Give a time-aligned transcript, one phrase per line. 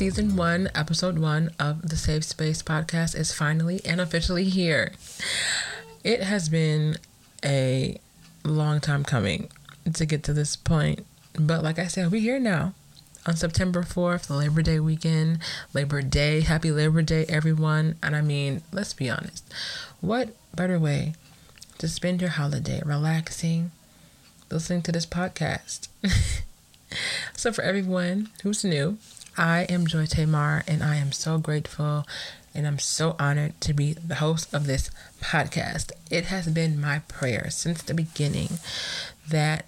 [0.00, 4.92] Season one, episode one of the Safe Space podcast is finally and officially here.
[6.02, 6.96] It has been
[7.44, 7.98] a
[8.42, 9.50] long time coming
[9.92, 11.04] to get to this point,
[11.38, 12.72] but like I said, we're here now
[13.26, 15.40] on September 4th, the Labor Day weekend.
[15.74, 17.96] Labor Day, happy Labor Day, everyone.
[18.02, 19.52] And I mean, let's be honest,
[20.00, 21.12] what better way
[21.76, 23.70] to spend your holiday relaxing,
[24.50, 25.88] listening to this podcast?
[27.36, 28.96] so, for everyone who's new,
[29.36, 32.06] I am Joy Tamar, and I am so grateful
[32.54, 35.92] and I'm so honored to be the host of this podcast.
[36.10, 38.58] It has been my prayer since the beginning
[39.28, 39.66] that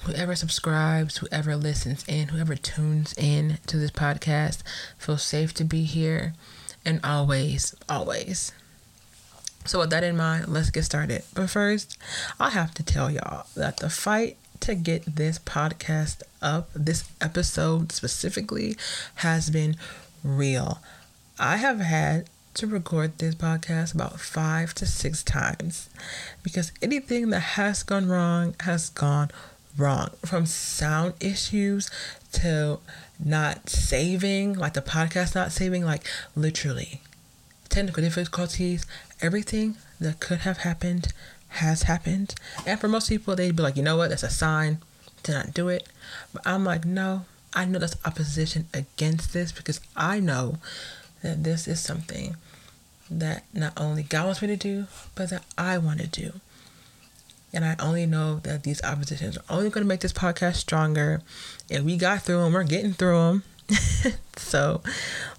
[0.00, 4.58] whoever subscribes, whoever listens in, whoever tunes in to this podcast
[4.98, 6.34] feels safe to be here
[6.84, 8.52] and always, always.
[9.64, 11.24] So, with that in mind, let's get started.
[11.34, 11.98] But first,
[12.40, 17.92] I have to tell y'all that the fight to get this podcast up, this episode
[17.92, 18.76] specifically,
[19.16, 19.76] has been
[20.22, 20.80] real.
[21.38, 25.88] I have had to record this podcast about five to six times
[26.42, 29.30] because anything that has gone wrong has gone
[29.76, 31.88] wrong from sound issues
[32.32, 32.80] to
[33.24, 36.04] not saving, like the podcast not saving, like
[36.34, 37.00] literally
[37.68, 38.86] technical difficulties,
[39.20, 41.12] everything that could have happened
[41.48, 42.34] has happened.
[42.66, 44.78] And for most people, they'd be like, you know what, that's a sign
[45.24, 45.88] to not do it.
[46.32, 50.58] But I'm like, no, I know that's opposition against this because I know
[51.22, 52.36] that this is something
[53.10, 56.40] that not only God wants me to do, but that I want to do.
[57.52, 61.22] And I only know that these oppositions are only going to make this podcast stronger.
[61.70, 63.42] And we got through them, we're getting through them.
[64.36, 64.82] so,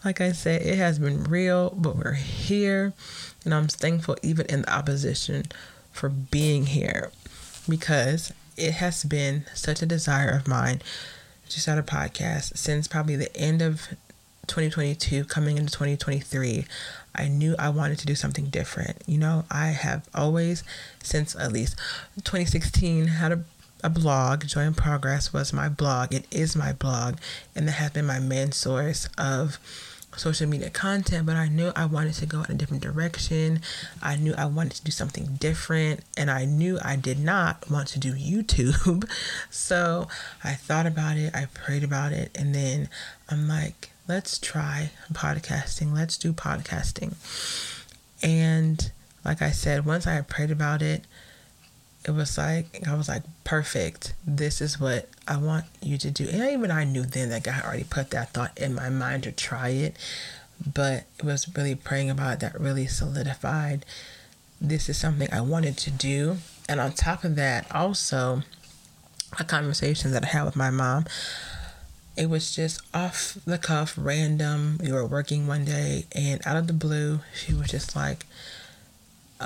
[0.03, 2.93] like I said, it has been real, but we're here.
[3.45, 5.45] And I'm thankful, even in the opposition,
[5.91, 7.11] for being here
[7.67, 10.81] because it has been such a desire of mine
[11.49, 13.87] to start a podcast since probably the end of
[14.47, 16.65] 2022 coming into 2023
[17.15, 18.97] i knew i wanted to do something different.
[19.05, 20.63] You know i have always
[21.03, 21.77] since at least
[22.17, 23.43] 2016 had a,
[23.83, 24.45] a blog.
[24.45, 26.13] Joy in progress was my blog.
[26.13, 27.17] It is my blog
[27.55, 29.59] and that has been my main source of
[30.19, 33.61] social media content, but I knew I wanted to go in a different direction.
[34.01, 37.87] I knew I wanted to do something different, and I knew I did not want
[37.89, 39.09] to do YouTube.
[39.49, 40.07] so
[40.43, 42.89] I thought about it, I prayed about it, and then
[43.29, 45.93] I'm like, let's try podcasting.
[45.93, 47.13] Let's do podcasting.
[48.21, 48.91] And
[49.23, 51.05] like I said, once I prayed about it,
[52.09, 54.13] it was like I was like, perfect.
[54.25, 56.27] This is what I want you to do.
[56.27, 59.31] And even I knew then that God already put that thought in my mind to
[59.31, 59.95] try it.
[60.73, 63.85] But it was really praying about it that really solidified
[64.61, 66.37] this is something I wanted to do.
[66.67, 68.43] And on top of that, also
[69.39, 71.05] a conversation that I had with my mom.
[72.17, 74.79] It was just off the cuff, random.
[74.81, 78.25] We were working one day, and out of the blue, she was just like,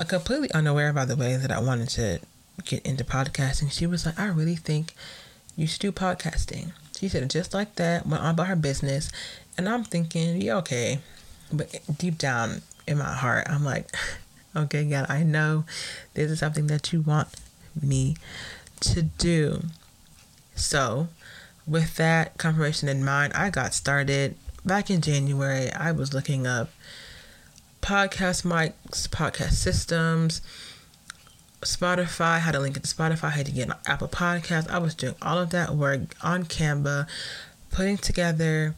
[0.08, 2.18] completely unaware, by the way, that I wanted to
[2.64, 4.94] get into podcasting, she was like, I really think
[5.56, 6.72] you should do podcasting.
[6.98, 9.10] She said just like that, went on about her business.
[9.56, 11.00] And I'm thinking, yeah, okay.
[11.52, 13.94] But deep down in my heart, I'm like,
[14.56, 15.64] okay, God, I know
[16.14, 17.28] this is something that you want
[17.80, 18.16] me
[18.80, 19.64] to do.
[20.54, 21.08] So,
[21.66, 25.70] with that confirmation in mind, I got started back in January.
[25.72, 26.70] I was looking up
[27.82, 30.40] podcast mics, podcast systems,
[31.64, 34.70] Spotify, had a link to Spotify, had to get an Apple Podcast.
[34.70, 37.06] I was doing all of that work on Canva,
[37.70, 38.74] putting together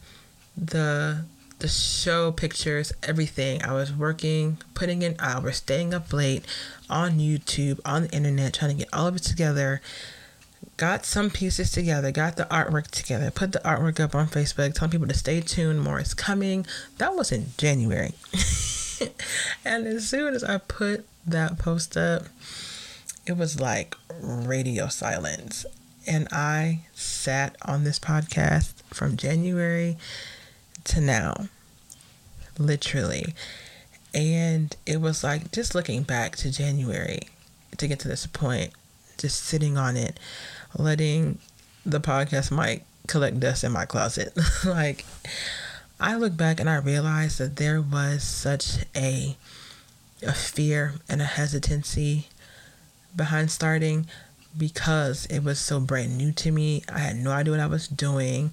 [0.55, 1.25] the
[1.59, 3.63] the show pictures, everything.
[3.63, 6.45] I was working, putting in hours, staying up late
[6.89, 9.81] on YouTube, on the internet, trying to get all of it together.
[10.77, 14.91] Got some pieces together, got the artwork together, put the artwork up on Facebook, telling
[14.91, 16.67] people to stay tuned, more is coming.
[16.99, 18.13] That was in January.
[19.65, 22.25] and as soon as I put that post up,
[23.27, 25.65] it was like radio silence.
[26.07, 29.97] And I sat on this podcast from January
[30.85, 31.49] to now,
[32.57, 33.35] literally.
[34.13, 37.19] And it was like just looking back to January
[37.75, 38.71] to get to this point,
[39.17, 40.17] just sitting on it,
[40.77, 41.39] letting
[41.85, 44.31] the podcast mic collect dust in my closet.
[44.65, 45.05] like,
[45.99, 49.35] I look back and I realized that there was such a
[50.23, 52.27] a fear and a hesitancy
[53.17, 54.05] behind starting
[54.57, 56.83] because it was so brand new to me.
[56.91, 58.51] I had no idea what I was doing,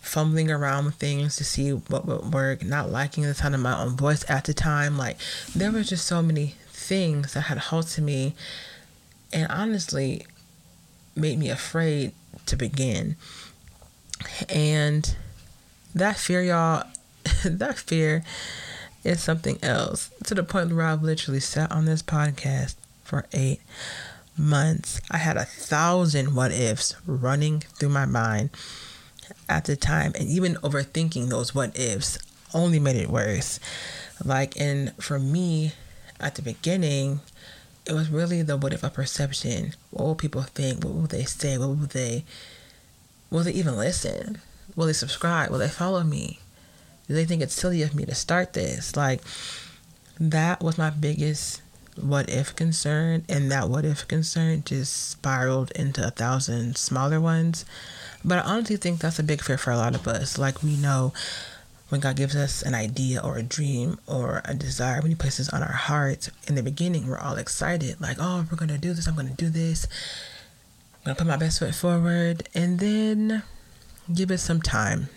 [0.00, 3.78] fumbling around with things to see what would work, not liking the sound of my
[3.78, 4.96] own voice at the time.
[4.96, 5.18] Like,
[5.54, 8.34] there was just so many things that had halted me
[9.32, 10.26] and honestly
[11.16, 12.12] made me afraid
[12.46, 13.16] to begin.
[14.48, 15.14] And
[15.94, 16.84] that fear, y'all,
[17.44, 18.24] that fear
[19.04, 22.74] is something else to the point where I've literally sat on this podcast
[23.04, 23.60] for eight
[24.36, 25.00] months.
[25.10, 28.50] I had a thousand what ifs running through my mind
[29.48, 32.18] at the time, and even overthinking those what ifs
[32.52, 33.60] only made it worse.
[34.24, 35.72] Like, and for me,
[36.20, 37.20] at the beginning,
[37.86, 39.74] it was really the what if a perception.
[39.90, 40.84] What will people think?
[40.84, 41.58] What will they say?
[41.58, 42.24] What will they
[43.30, 44.40] will they even listen?
[44.76, 45.50] Will they subscribe?
[45.50, 46.38] Will they follow me?
[47.08, 48.96] Do they think it's silly of me to start this?
[48.96, 49.20] Like
[50.18, 51.60] that was my biggest
[52.00, 57.64] what if concern and that what if concern just spiraled into a thousand smaller ones.
[58.24, 60.38] But I honestly think that's a big fear for a lot of us.
[60.38, 61.12] Like we know
[61.88, 65.48] when God gives us an idea or a dream or a desire, when He places
[65.50, 68.94] on our hearts, in the beginning, we're all excited, like, oh, we're going to do
[68.94, 72.80] this, I'm going to do this, I'm going to put my best foot forward, and
[72.80, 73.42] then
[74.12, 75.08] give it some time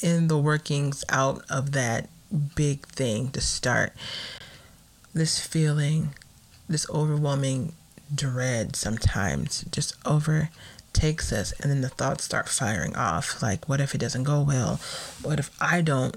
[0.00, 2.08] in the workings out of that
[2.54, 3.92] big thing to start.
[5.14, 6.14] This feeling,
[6.68, 7.72] this overwhelming
[8.14, 13.94] dread sometimes just overtakes us and then the thoughts start firing off like what if
[13.94, 14.80] it doesn't go well?
[15.22, 16.16] What if i don't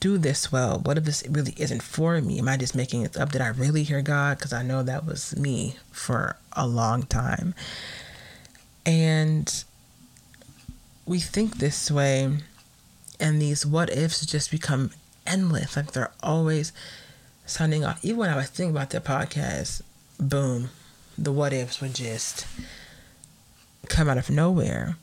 [0.00, 0.78] do this well?
[0.78, 2.38] What if this really isn't for me?
[2.38, 3.32] Am i just making it up?
[3.32, 4.38] Did i really hear god?
[4.38, 7.54] Because i know that was me for a long time.
[8.86, 9.64] And
[11.06, 12.38] we think this way
[13.20, 14.90] and these what ifs just become
[15.26, 16.72] endless like they're always
[17.46, 19.82] sounding off even when i was thinking about the podcast
[20.18, 20.70] boom
[21.18, 22.46] the what ifs would just
[23.88, 24.96] come out of nowhere.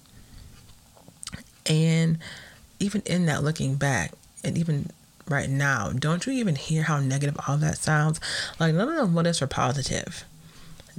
[1.66, 2.18] And
[2.80, 4.90] even in that, looking back, and even
[5.28, 8.20] right now, don't you even hear how negative all that sounds?
[8.60, 10.26] Like, none of them what ifs are positive.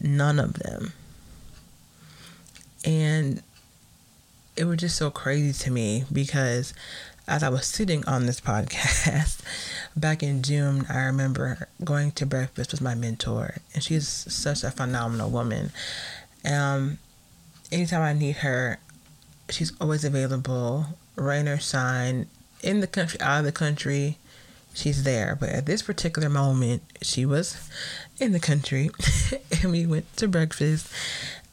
[0.00, 0.92] None of them.
[2.84, 3.42] And
[4.56, 6.72] it was just so crazy to me because
[7.30, 9.40] as I was sitting on this podcast
[9.96, 14.70] back in June, I remember going to breakfast with my mentor, and she's such a
[14.72, 15.70] phenomenal woman.
[16.44, 16.98] Um,
[17.70, 18.80] anytime I need her,
[19.48, 22.26] she's always available, rain or shine,
[22.62, 24.18] in the country, out of the country,
[24.74, 25.36] she's there.
[25.38, 27.56] But at this particular moment, she was
[28.18, 28.90] in the country,
[29.62, 30.92] and we went to breakfast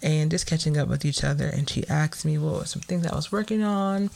[0.02, 1.46] and just catching up with each other.
[1.46, 4.10] And she asked me what were some things I was working on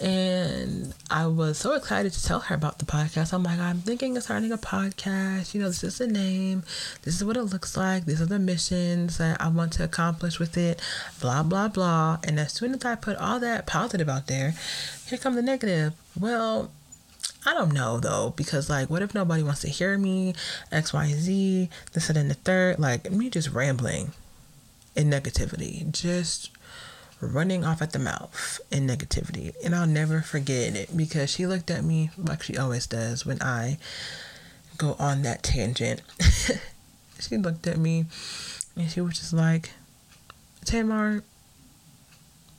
[0.00, 3.32] and I was so excited to tell her about the podcast.
[3.32, 5.54] I'm like, I'm thinking of starting a podcast.
[5.54, 6.64] You know, this is the name.
[7.02, 8.04] This is what it looks like.
[8.04, 10.80] These are the missions that I want to accomplish with it.
[11.20, 12.18] Blah, blah, blah.
[12.24, 14.54] And as soon as I put all that positive out there,
[15.06, 15.92] here come the negative.
[16.18, 16.70] Well,
[17.44, 20.34] I don't know though, because like, what if nobody wants to hear me?
[20.72, 22.80] X, Y, Z, this and the third.
[22.80, 24.12] Like, me just rambling
[24.96, 25.90] in negativity.
[25.92, 26.50] Just
[27.20, 29.54] running off at the mouth in negativity.
[29.64, 33.40] And I'll never forget it because she looked at me like she always does when
[33.42, 33.78] I
[34.76, 36.02] go on that tangent.
[37.20, 38.06] she looked at me
[38.76, 39.70] and she was just like,
[40.64, 41.22] Tamar,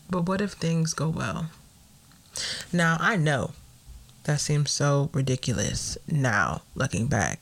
[0.10, 1.50] but what if things go well?
[2.72, 3.52] Now, I know
[4.24, 7.40] that seems so ridiculous now, looking back.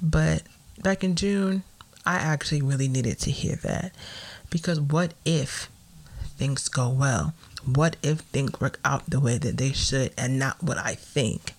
[0.00, 0.42] But
[0.82, 1.62] back in June,
[2.06, 3.94] I actually really needed to hear that.
[4.50, 5.68] Because what if
[6.36, 7.34] things go well?
[7.64, 11.54] What if things work out the way that they should and not what I think?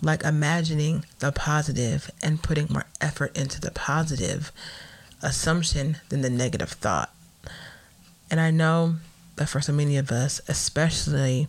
[0.00, 4.52] Like imagining the positive and putting more effort into the positive
[5.22, 7.12] assumption than the negative thought.
[8.30, 8.96] And I know
[9.36, 11.48] that for so many of us, especially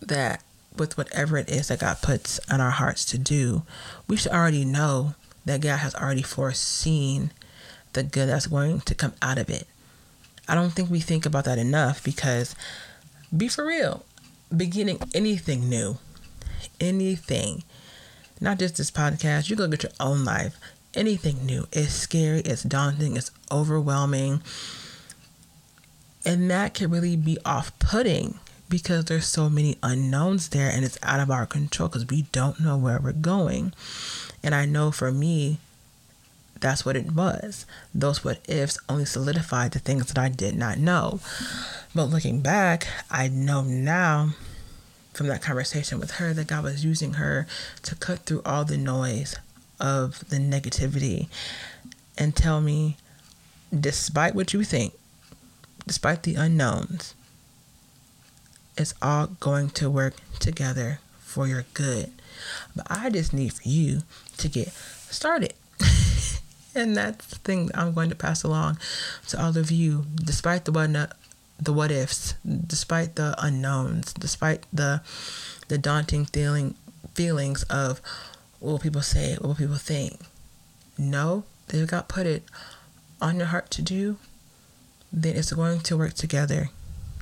[0.00, 0.42] that
[0.76, 3.62] with whatever it is that God puts on our hearts to do,
[4.06, 7.32] we should already know that God has already foreseen
[7.94, 9.66] the good that's going to come out of it.
[10.48, 12.56] I don't think we think about that enough because
[13.36, 14.04] be for real.
[14.56, 15.98] Beginning anything new,
[16.80, 17.64] anything,
[18.40, 20.58] not just this podcast, you look get your own life.
[20.94, 24.42] Anything new is scary, it's daunting, it's overwhelming.
[26.24, 28.38] And that can really be off putting
[28.68, 32.60] because there's so many unknowns there and it's out of our control because we don't
[32.60, 33.72] know where we're going.
[34.42, 35.58] And I know for me,
[36.60, 37.66] that's what it was.
[37.94, 41.20] Those what ifs only solidified the things that I did not know.
[41.94, 44.30] But looking back, I know now
[45.12, 47.46] from that conversation with her that God was using her
[47.82, 49.36] to cut through all the noise
[49.80, 51.28] of the negativity
[52.16, 52.96] and tell me,
[53.78, 54.94] despite what you think,
[55.86, 57.14] despite the unknowns,
[58.76, 62.12] it's all going to work together for your good.
[62.76, 64.02] But I just need for you
[64.36, 65.54] to get started.
[66.74, 68.78] And that's the thing I'm going to pass along
[69.28, 70.06] to all of you.
[70.14, 71.12] Despite the what,
[71.60, 75.02] the what ifs, despite the unknowns, despite the
[75.68, 76.74] the daunting feeling
[77.14, 78.00] feelings of
[78.60, 80.20] what will people say, what will people think.
[80.96, 82.44] No, they've got put it
[83.20, 84.16] on your heart to do,
[85.12, 86.70] then it's going to work together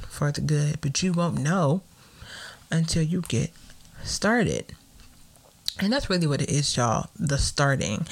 [0.09, 0.81] for the good.
[0.81, 1.83] But you won't know
[2.71, 3.51] until you get
[4.05, 4.75] started.
[5.81, 7.11] And that's really what it is, y'all.
[7.19, 8.07] The starting.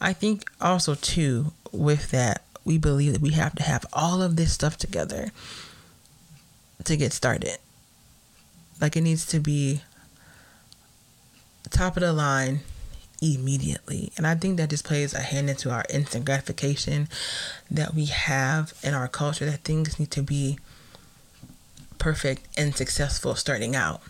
[0.00, 4.36] I think also too with that we believe that we have to have all of
[4.36, 5.32] this stuff together
[6.84, 7.58] to get started.
[8.80, 9.82] Like it needs to be
[11.70, 12.60] top of the line
[13.22, 14.12] immediately.
[14.16, 17.08] And I think that just plays a hand into our instant gratification
[17.70, 20.58] that we have in our culture that things need to be
[21.98, 24.02] perfect and successful starting out,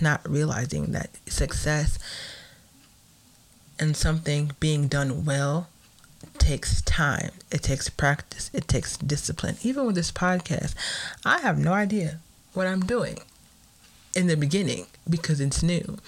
[0.00, 1.98] not realizing that success
[3.78, 5.68] and something being done well
[6.38, 9.56] takes time, it takes practice, it takes discipline.
[9.62, 10.74] Even with this podcast,
[11.24, 12.20] I have no idea
[12.54, 13.20] what I'm doing
[14.14, 15.98] in the beginning because it's new.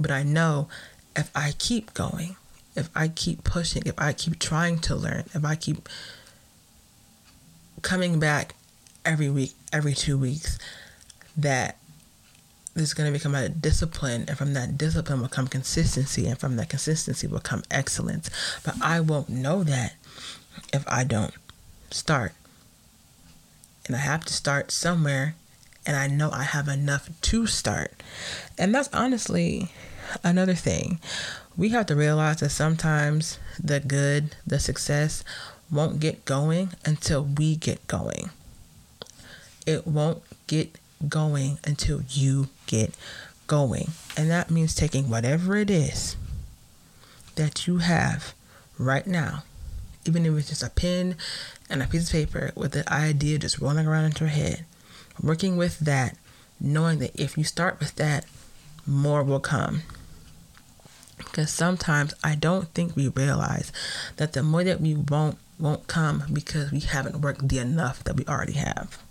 [0.00, 0.68] But I know
[1.14, 2.36] if I keep going,
[2.74, 5.88] if I keep pushing, if I keep trying to learn, if I keep
[7.82, 8.54] coming back
[9.04, 10.58] every week, every two weeks,
[11.36, 11.76] that
[12.74, 16.56] there's going to become a discipline, and from that discipline will come consistency, and from
[16.56, 18.30] that consistency will come excellence.
[18.64, 19.94] But I won't know that
[20.72, 21.34] if I don't
[21.90, 22.32] start.
[23.86, 25.34] And I have to start somewhere,
[25.86, 27.92] and I know I have enough to start.
[28.56, 29.72] And that's honestly
[30.24, 30.98] another thing.
[31.56, 35.22] We have to realize that sometimes the good, the success
[35.70, 38.30] won't get going until we get going.
[39.66, 42.94] It won't get going until you get
[43.46, 43.90] going.
[44.16, 46.16] And that means taking whatever it is
[47.36, 48.34] that you have
[48.78, 49.44] right now,
[50.06, 51.16] even if it's just a pen
[51.68, 54.64] and a piece of paper with the idea just rolling around in your head,
[55.22, 56.16] working with that,
[56.60, 58.24] knowing that if you start with that,
[58.86, 59.82] more will come.
[61.18, 63.70] Because sometimes I don't think we realize
[64.16, 68.16] that the more that we won't won't come because we haven't worked the enough that
[68.16, 69.01] we already have.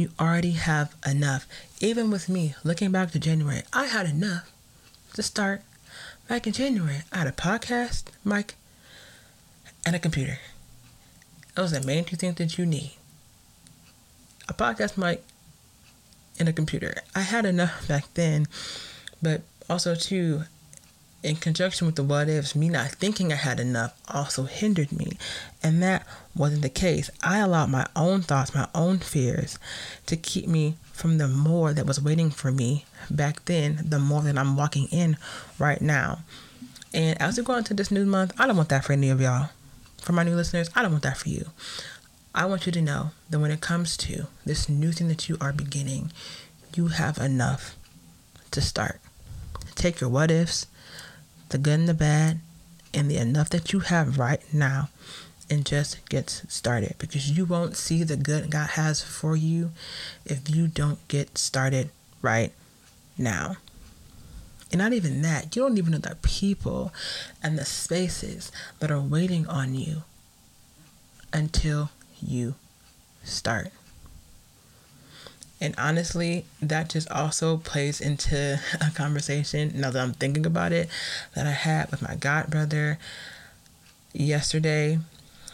[0.00, 1.46] You already have enough.
[1.78, 4.50] Even with me, looking back to January, I had enough
[5.12, 5.60] to start
[6.26, 7.02] back in January.
[7.12, 8.54] I had a podcast, mic,
[9.84, 10.38] and a computer.
[11.54, 12.92] Those are the main two things that you need.
[14.48, 15.22] A podcast mic
[16.38, 17.02] and a computer.
[17.14, 18.46] I had enough back then,
[19.20, 20.44] but also too,
[21.22, 25.18] in conjunction with the what ifs, me not thinking I had enough also hindered me.
[25.62, 27.10] And that wasn't the case.
[27.22, 29.58] I allowed my own thoughts, my own fears
[30.06, 34.22] to keep me from the more that was waiting for me back then, the more
[34.22, 35.16] that I'm walking in
[35.58, 36.20] right now.
[36.92, 39.20] And as we go into this new month, I don't want that for any of
[39.20, 39.50] y'all.
[40.00, 41.46] For my new listeners, I don't want that for you.
[42.34, 45.36] I want you to know that when it comes to this new thing that you
[45.40, 46.12] are beginning,
[46.74, 47.76] you have enough
[48.52, 49.00] to start.
[49.74, 50.66] Take your what ifs,
[51.50, 52.40] the good and the bad,
[52.92, 54.88] and the enough that you have right now
[55.48, 59.72] and just get started because you won't see the good God has for you
[60.24, 61.90] if you don't get started
[62.22, 62.52] right
[63.18, 63.56] now.
[64.72, 66.92] And not even that, you don't even know the people
[67.42, 70.04] and the spaces that are waiting on you
[71.32, 71.90] until
[72.22, 72.54] you
[73.24, 73.72] start.
[75.60, 80.88] And honestly, that just also plays into a conversation, now that I'm thinking about it,
[81.34, 82.98] that I had with my god brother
[84.12, 84.98] yesterday.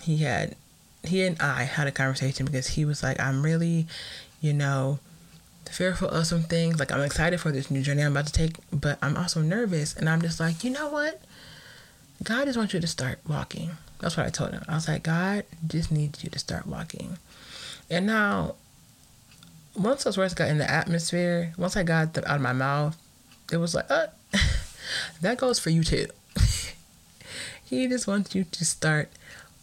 [0.03, 0.55] He had,
[1.03, 3.87] he and I had a conversation because he was like, I'm really,
[4.41, 5.01] you know,
[5.69, 6.79] fearful of some things.
[6.79, 9.95] Like, I'm excited for this new journey I'm about to take, but I'm also nervous.
[9.97, 11.21] And I'm just like, you know what?
[12.23, 13.73] God just wants you to start walking.
[13.99, 14.63] That's what I told him.
[14.69, 17.19] I was like, God just needs you to start walking.
[17.91, 18.55] And now
[19.77, 22.97] once those words got in the atmosphere, once I got them out of my mouth,
[23.53, 24.07] it was like, uh,
[25.21, 26.07] that goes for you too.
[27.65, 29.11] he just wants you to start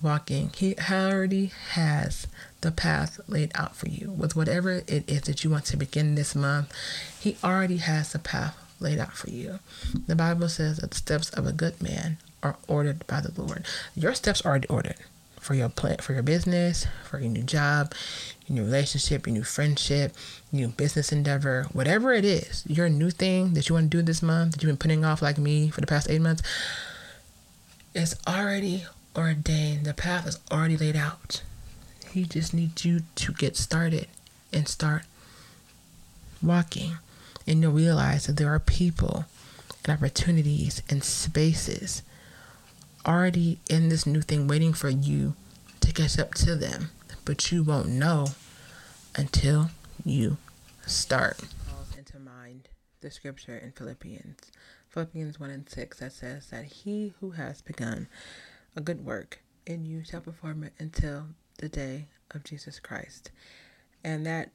[0.01, 0.51] walking.
[0.55, 2.27] He already has
[2.61, 6.15] the path laid out for you with whatever it is that you want to begin
[6.15, 6.71] this month.
[7.19, 9.59] He already has the path laid out for you.
[10.07, 13.65] The Bible says that the steps of a good man are ordered by the Lord.
[13.95, 14.97] Your steps are already ordered
[15.43, 17.93] for your plan, for your business, for your new job,
[18.47, 20.15] your new relationship, your new friendship,
[20.51, 24.21] new business endeavor, whatever it is, your new thing that you want to do this
[24.21, 26.41] month that you've been putting off like me for the past eight months,
[27.93, 28.85] it's already
[29.15, 29.85] ordained.
[29.85, 31.43] The path is already laid out.
[32.09, 34.07] He just needs you to get started
[34.51, 35.03] and start
[36.41, 36.97] walking.
[37.45, 39.25] And you'll realize that there are people
[39.85, 42.01] and opportunities and spaces
[43.05, 45.35] already in this new thing waiting for you
[45.81, 46.91] to catch up to them,
[47.25, 48.27] but you won't know
[49.15, 49.69] until
[50.05, 50.37] you
[50.85, 51.39] start.
[51.69, 52.69] Calls into mind
[53.01, 54.51] the scripture in Philippians,
[54.89, 58.07] Philippians 1 and 6, that says that he who has begun
[58.75, 61.27] a good work in you shall perform it until
[61.59, 63.31] the day of Jesus Christ.
[64.03, 64.51] And that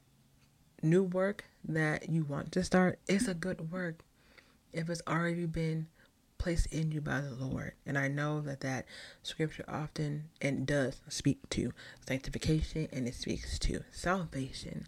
[0.81, 3.99] new work that you want to start is a good work
[4.71, 5.87] if it's already been
[6.39, 7.73] placed in you by the Lord.
[7.85, 8.85] And I know that that
[9.21, 11.71] scripture often and does speak to
[12.07, 14.87] sanctification and it speaks to salvation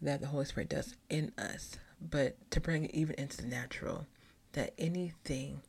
[0.00, 1.78] that the Holy Spirit does in us.
[2.00, 4.06] But to bring it even into the natural,
[4.52, 5.62] that anything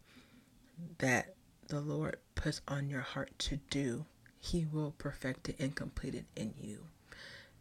[0.99, 1.33] that
[1.69, 4.05] the Lord puts on your heart to do,
[4.39, 6.79] He will perfect it and complete it in you.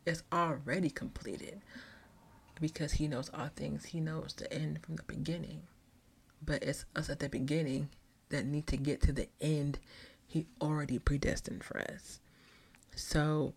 [0.04, 1.62] It's already completed
[2.60, 3.86] because He knows all things.
[3.86, 5.62] He knows the end from the beginning.
[6.46, 7.90] But it's us at the beginning
[8.30, 9.78] that need to get to the end
[10.26, 12.20] He already predestined for us.
[12.94, 13.54] So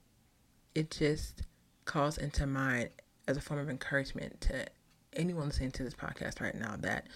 [0.76, 1.44] it just
[1.86, 2.90] calls into mind
[3.28, 4.66] as a form of encouragement to
[5.14, 7.08] anyone listening to this podcast right now that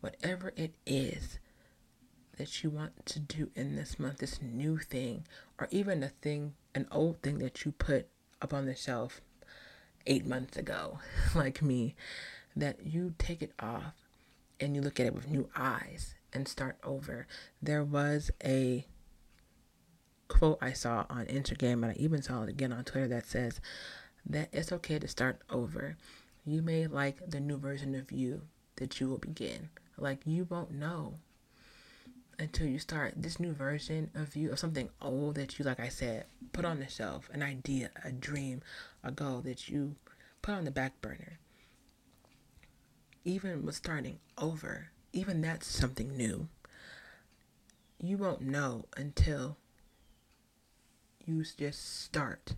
[0.00, 1.38] whatever it is
[2.36, 5.26] that you want to do in this month, this new thing,
[5.58, 8.08] or even a thing, an old thing that you put
[8.40, 9.20] up on the shelf
[10.06, 10.98] eight months ago,
[11.34, 11.94] like me,
[12.56, 13.94] that you take it off
[14.60, 17.26] and you look at it with new eyes and start over.
[17.62, 18.86] There was a
[20.28, 23.60] quote I saw on Instagram, and I even saw it again on Twitter that says
[24.26, 25.96] that it's okay to start over.
[26.44, 28.42] You may like the new version of you
[28.76, 29.70] that you will begin.
[29.98, 31.14] Like you won't know
[32.38, 35.90] until you start this new version of you of something old that you like I
[35.90, 38.62] said put on the shelf an idea a dream
[39.04, 39.96] a goal that you
[40.40, 41.38] put on the back burner
[43.24, 46.48] even with starting over even that's something new
[48.02, 49.56] you won't know until
[51.26, 52.54] you just start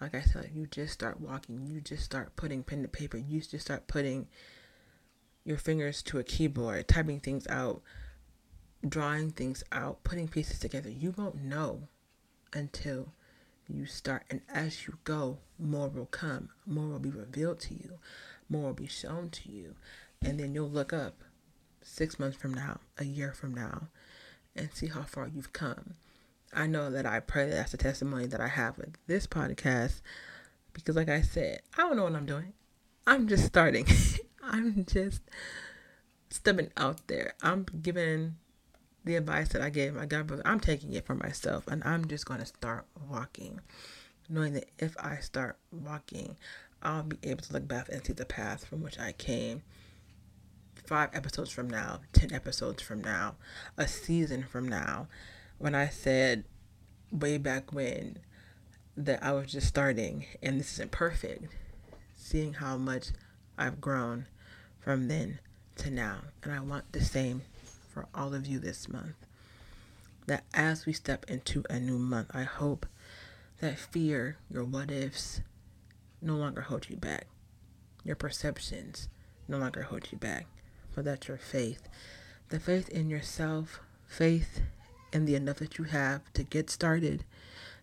[0.00, 3.40] like I said you just start walking you just start putting pen to paper you
[3.40, 4.28] just start putting
[5.44, 7.82] your fingers to a keyboard typing things out
[8.86, 10.90] drawing things out, putting pieces together.
[10.90, 11.88] You won't know
[12.52, 13.12] until
[13.66, 14.24] you start.
[14.30, 17.98] And as you go, more will come, more will be revealed to you,
[18.48, 19.74] more will be shown to you.
[20.22, 21.22] And then you'll look up
[21.82, 23.88] six months from now, a year from now,
[24.56, 25.94] and see how far you've come.
[26.52, 30.00] I know that I pray that's the testimony that I have with this podcast
[30.72, 32.52] because, like I said, I don't know what I'm doing.
[33.06, 33.86] I'm just starting.
[34.42, 35.22] I'm just
[36.30, 37.34] stepping out there.
[37.42, 38.36] I'm giving
[39.04, 42.06] the advice that I gave my God brother, I'm taking it for myself and I'm
[42.06, 43.60] just going to start walking.
[44.28, 46.36] Knowing that if I start walking,
[46.82, 49.62] I'll be able to look back and see the path from which I came
[50.88, 53.36] five episodes from now, 10 episodes from now,
[53.76, 55.06] a season from now.
[55.58, 56.44] When I said
[57.12, 58.20] way back when
[58.96, 61.52] that I was just starting and this isn't perfect,
[62.16, 63.08] seeing how much
[63.58, 64.26] I've grown
[64.80, 65.40] from then
[65.76, 66.20] to now.
[66.42, 67.42] And I want the same
[67.92, 69.16] for all of you this month.
[70.26, 72.86] That as we step into a new month, I hope
[73.60, 75.42] that fear, your what ifs,
[76.20, 77.26] no longer hold you back.
[78.04, 79.08] Your perceptions
[79.46, 80.46] no longer hold you back.
[80.94, 81.88] But that's your faith,
[82.48, 84.60] the faith in yourself, faith
[85.12, 87.24] in the enough that you have to get started,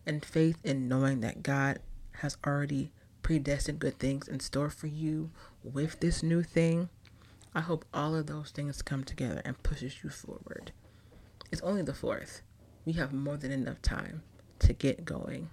[0.06, 1.80] and faith in knowing that God
[2.19, 5.32] has already predestined good things in store for you
[5.63, 6.89] with this new thing
[7.58, 10.74] I hope all of those things come together and pushes you forward.
[11.54, 12.41] It's only the 4th.
[12.84, 14.24] We have more than enough time
[14.60, 15.50] to get going.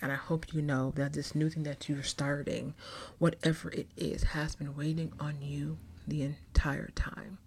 [0.00, 2.74] And I hope you know that this new thing that you're starting,
[3.18, 7.38] whatever it is, has been waiting on you the entire time.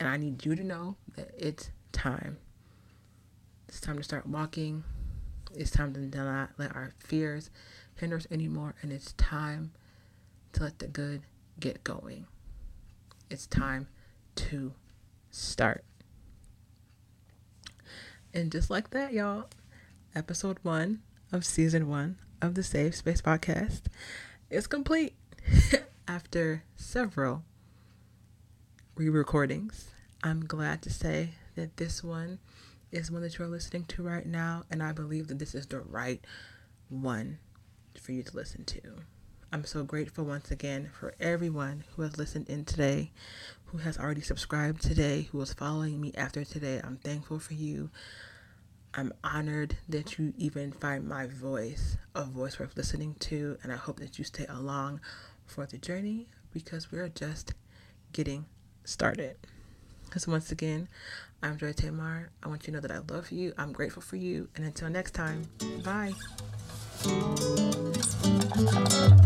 [0.00, 2.38] And I need you to know that it's time.
[3.68, 4.84] It's time to start walking.
[5.54, 7.50] It's time to not let our fears
[7.96, 8.74] hinder us anymore.
[8.80, 9.72] And it's time
[10.54, 11.22] to let the good
[11.60, 12.26] get going.
[13.28, 13.88] It's time
[14.36, 14.72] to
[15.30, 15.84] start.
[18.32, 19.46] And just like that, y'all,
[20.14, 21.00] episode one
[21.32, 23.82] of season one of the Safe Space Podcast
[24.50, 25.14] is complete
[26.08, 27.44] after several
[28.96, 29.90] re recordings.
[30.22, 32.38] I'm glad to say that this one
[32.90, 35.80] is one that you're listening to right now, and I believe that this is the
[35.80, 36.24] right
[36.88, 37.38] one
[38.00, 38.80] for you to listen to.
[39.52, 43.12] I'm so grateful once again for everyone who has listened in today,
[43.66, 46.80] who has already subscribed today, who is following me after today.
[46.82, 47.90] I'm thankful for you.
[48.94, 53.76] I'm honored that you even find my voice a voice worth listening to, and I
[53.76, 55.00] hope that you stay along
[55.46, 57.54] for the journey because we're just
[58.12, 58.46] getting
[58.84, 59.36] started.
[60.16, 60.88] So once again,
[61.42, 62.30] I'm Joy Tamar.
[62.42, 63.52] I want you to know that I love you.
[63.58, 64.48] I'm grateful for you.
[64.56, 65.46] And until next time,
[65.84, 66.12] bye.
[68.64, 69.18] Bye.